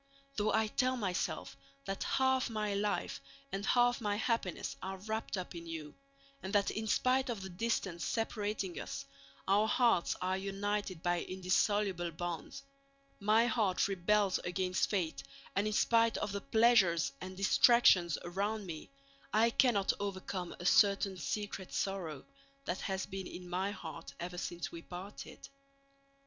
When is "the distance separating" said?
7.43-8.79